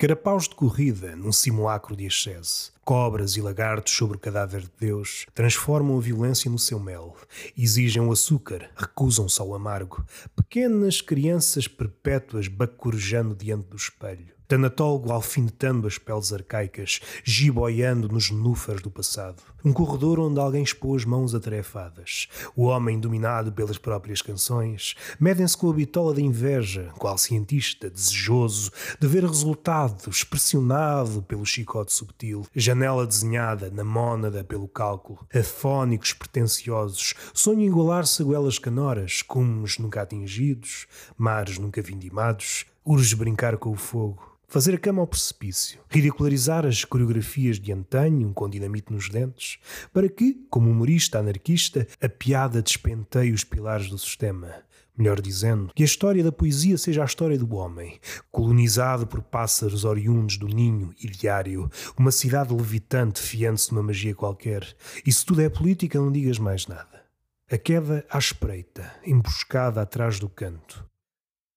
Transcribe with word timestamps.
Carapaus 0.00 0.44
de 0.44 0.54
corrida 0.54 1.16
num 1.16 1.32
simulacro 1.32 1.96
de 1.96 2.06
excesse. 2.06 2.70
Cobras 2.84 3.36
e 3.36 3.40
lagartos 3.40 3.92
sobre 3.92 4.16
o 4.16 4.20
cadáver 4.20 4.60
de 4.60 4.70
Deus 4.78 5.26
transformam 5.34 5.98
a 5.98 6.00
violência 6.00 6.48
no 6.48 6.56
seu 6.56 6.78
mel. 6.78 7.16
Exigem 7.56 8.00
o 8.00 8.12
açúcar, 8.12 8.70
recusam-se 8.76 9.40
ao 9.40 9.52
amargo. 9.56 10.06
Pequenas 10.36 11.00
crianças 11.00 11.66
perpétuas 11.66 12.46
bacurejando 12.46 13.34
diante 13.34 13.66
do 13.66 13.76
espelho. 13.76 14.37
Tanatólogo 14.48 15.12
alfinetando 15.12 15.86
as 15.86 15.98
peles 15.98 16.32
arcaicas, 16.32 17.00
giboiando 17.22 18.08
nos 18.08 18.30
núfares 18.30 18.80
do 18.80 18.90
passado. 18.90 19.42
Um 19.62 19.74
corredor 19.74 20.18
onde 20.18 20.40
alguém 20.40 20.62
expôs 20.62 21.04
mãos 21.04 21.34
atarefadas. 21.34 22.28
O 22.56 22.62
homem 22.62 22.98
dominado 22.98 23.52
pelas 23.52 23.76
próprias 23.76 24.22
canções. 24.22 24.94
Medem-se 25.20 25.54
com 25.54 25.68
a 25.68 25.74
bitola 25.74 26.14
da 26.14 26.22
inveja, 26.22 26.90
qual 26.96 27.18
cientista 27.18 27.90
desejoso 27.90 28.72
de 28.98 29.06
ver 29.06 29.22
resultados, 29.22 30.24
pressionado 30.24 31.20
pelo 31.20 31.44
chicote 31.44 31.92
subtil. 31.92 32.46
Janela 32.56 33.06
desenhada 33.06 33.70
na 33.70 33.84
mônada 33.84 34.42
pelo 34.42 34.66
cálculo. 34.66 35.26
Afónicos 35.34 36.14
pretenciosos. 36.14 37.12
Sonho 37.34 37.66
igualar-se 37.66 38.22
a 38.22 38.24
goelas 38.24 38.58
canoras, 38.58 39.20
cumes 39.20 39.76
nunca 39.76 40.00
atingidos, 40.00 40.86
mares 41.18 41.58
nunca 41.58 41.82
vindimados. 41.82 42.64
Urge 42.82 43.14
brincar 43.14 43.58
com 43.58 43.72
o 43.72 43.76
fogo 43.76 44.37
fazer 44.48 44.74
a 44.74 44.78
cama 44.78 45.02
ao 45.02 45.06
precipício, 45.06 45.80
ridicularizar 45.90 46.64
as 46.64 46.82
coreografias 46.82 47.60
de 47.60 47.70
antanho 47.70 48.32
com 48.32 48.48
dinamite 48.48 48.90
nos 48.90 49.10
dentes, 49.10 49.58
para 49.92 50.08
que, 50.08 50.46
como 50.48 50.70
humorista 50.70 51.18
anarquista, 51.18 51.86
a 52.00 52.08
piada 52.08 52.62
despenteie 52.62 53.32
os 53.32 53.44
pilares 53.44 53.90
do 53.90 53.98
sistema. 53.98 54.66
Melhor 54.96 55.20
dizendo, 55.20 55.70
que 55.76 55.82
a 55.84 55.86
história 55.86 56.24
da 56.24 56.32
poesia 56.32 56.76
seja 56.76 57.02
a 57.02 57.04
história 57.04 57.38
do 57.38 57.54
homem, 57.54 58.00
colonizado 58.32 59.06
por 59.06 59.22
pássaros 59.22 59.84
oriundos 59.84 60.38
do 60.38 60.48
ninho 60.48 60.92
e 61.00 61.06
diário, 61.06 61.70
uma 61.96 62.10
cidade 62.10 62.52
levitante 62.52 63.20
fiando-se 63.20 63.72
numa 63.72 63.84
magia 63.84 64.14
qualquer. 64.14 64.66
E 65.06 65.12
se 65.12 65.24
tudo 65.24 65.42
é 65.42 65.48
política, 65.48 66.00
não 66.00 66.10
digas 66.10 66.38
mais 66.38 66.66
nada. 66.66 67.04
A 67.48 67.56
queda 67.56 68.04
à 68.10 68.18
espreita, 68.18 68.92
emboscada 69.04 69.80
atrás 69.80 70.18
do 70.18 70.28
canto. 70.28 70.84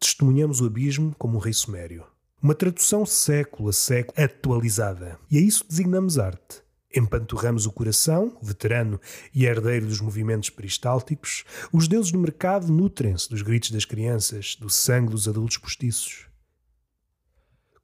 Testemunhamos 0.00 0.62
o 0.62 0.66
abismo 0.66 1.14
como 1.18 1.36
um 1.36 1.40
rei 1.40 1.52
sumério. 1.52 2.15
Uma 2.42 2.54
tradução 2.54 3.06
século 3.06 3.70
a 3.70 3.72
século 3.72 4.22
atualizada. 4.22 5.18
E 5.30 5.38
a 5.38 5.40
isso 5.40 5.64
designamos 5.66 6.18
arte. 6.18 6.62
Empanturramos 6.94 7.64
o 7.64 7.72
coração, 7.72 8.36
veterano 8.42 9.00
e 9.34 9.46
herdeiro 9.46 9.86
dos 9.86 10.00
movimentos 10.00 10.50
peristálticos. 10.50 11.44
Os 11.72 11.88
deuses 11.88 12.12
do 12.12 12.18
mercado 12.18 12.70
nutrem-se 12.70 13.30
dos 13.30 13.40
gritos 13.40 13.70
das 13.70 13.86
crianças, 13.86 14.54
do 14.54 14.68
sangue 14.68 15.10
dos 15.10 15.26
adultos 15.26 15.56
postiços. 15.56 16.26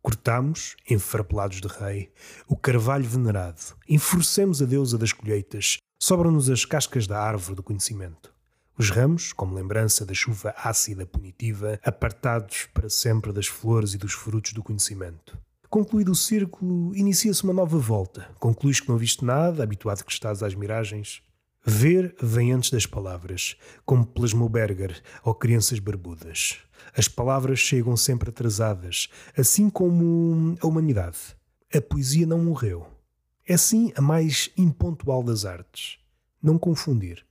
Cortamos, 0.03 0.77
enfarpelados 0.89 1.61
de 1.61 1.69
rei, 1.69 2.13
o 2.47 2.57
carvalho 2.57 3.05
venerado. 3.05 3.61
Enfurecemos 3.89 4.61
a 4.61 4.67
deusa 4.67 4.99
das 4.99 5.13
colheitas. 5.13 5.79
Sobram-nos 5.99 6.51
as 6.51 6.65
cascas 6.67 7.07
da 7.07 7.19
árvore 7.19 7.57
do 7.57 7.63
conhecimento. 7.63 8.32
Os 8.83 8.91
ramos, 8.91 9.33
como 9.33 9.55
lembrança 9.55 10.05
da 10.05 10.13
chuva 10.13 10.53
ácida 10.57 11.07
punitiva, 11.07 11.79
apartados 11.85 12.69
para 12.75 12.91
sempre 12.91 13.33
das 13.33 13.47
flores 13.47 13.95
e 13.95 13.97
dos 13.97 14.13
frutos 14.13 14.53
do 14.55 14.61
conhecimento. 14.61 15.39
Concluído 15.71 16.11
o 16.11 16.17
círculo, 16.17 16.93
inicia-se 16.93 17.45
uma 17.45 17.53
nova 17.53 17.79
volta. 17.79 18.29
Concluís 18.41 18.81
que 18.81 18.89
não 18.89 18.99
viste 18.99 19.25
nada, 19.25 19.63
habituado 19.63 20.03
que 20.03 20.11
estás 20.11 20.43
às 20.43 20.57
miragens. 20.57 21.23
Ver 21.65 22.17
vem 22.21 22.51
antes 22.51 22.71
das 22.71 22.85
palavras, 22.85 23.57
como 23.85 24.05
Plasmoberger 24.05 25.01
ou 25.23 25.33
crianças 25.33 25.79
barbudas. 25.79 26.59
As 26.93 27.07
palavras 27.07 27.61
chegam 27.61 27.97
sempre 27.97 28.31
atrasadas, 28.31 29.09
assim 29.39 29.71
como 29.71 30.57
a 30.61 30.67
humanidade. 30.67 31.37
A 31.73 31.81
poesia 31.81 32.27
não 32.27 32.43
morreu. 32.43 32.85
É 33.47 33.57
sim 33.57 33.93
a 33.95 34.01
mais 34.01 34.51
impontual 34.59 35.23
das 35.23 35.45
artes. 35.45 36.01
Não 36.43 36.59
confundir. 36.59 37.25